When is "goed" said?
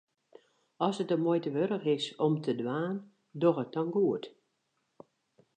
3.95-4.25